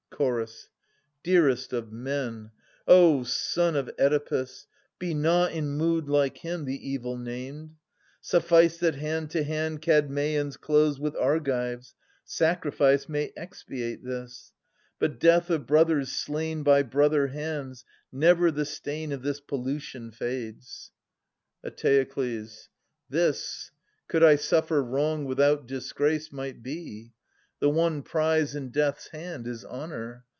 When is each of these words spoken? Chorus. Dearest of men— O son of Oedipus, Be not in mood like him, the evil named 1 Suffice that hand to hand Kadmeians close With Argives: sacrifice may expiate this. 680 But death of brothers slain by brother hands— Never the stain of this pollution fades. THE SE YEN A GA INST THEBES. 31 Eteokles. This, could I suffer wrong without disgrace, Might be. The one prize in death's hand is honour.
Chorus. 0.11 0.69
Dearest 1.23 1.73
of 1.73 1.91
men— 1.91 2.51
O 2.87 3.23
son 3.23 3.75
of 3.75 3.89
Oedipus, 3.97 4.67
Be 4.99 5.15
not 5.15 5.51
in 5.51 5.71
mood 5.71 6.07
like 6.07 6.37
him, 6.37 6.65
the 6.65 6.77
evil 6.89 7.17
named 7.17 7.69
1 7.69 7.75
Suffice 8.21 8.77
that 8.77 8.93
hand 8.93 9.31
to 9.31 9.41
hand 9.41 9.81
Kadmeians 9.81 10.57
close 10.57 10.99
With 10.99 11.15
Argives: 11.15 11.95
sacrifice 12.23 13.09
may 13.09 13.31
expiate 13.35 14.03
this. 14.03 14.53
680 14.99 14.99
But 14.99 15.19
death 15.19 15.49
of 15.49 15.65
brothers 15.65 16.11
slain 16.11 16.61
by 16.61 16.83
brother 16.83 17.25
hands— 17.29 17.83
Never 18.11 18.51
the 18.51 18.65
stain 18.65 19.11
of 19.11 19.23
this 19.23 19.39
pollution 19.39 20.11
fades. 20.11 20.91
THE 21.63 21.73
SE 21.75 21.87
YEN 21.87 21.93
A 22.03 22.05
GA 22.05 22.05
INST 22.05 22.17
THEBES. 22.19 22.19
31 22.47 22.47
Eteokles. 22.47 22.67
This, 23.09 23.71
could 24.07 24.23
I 24.23 24.35
suffer 24.35 24.83
wrong 24.83 25.25
without 25.25 25.65
disgrace, 25.65 26.31
Might 26.31 26.61
be. 26.61 27.13
The 27.61 27.69
one 27.69 28.01
prize 28.01 28.55
in 28.55 28.69
death's 28.71 29.09
hand 29.09 29.45
is 29.45 29.63
honour. 29.63 30.25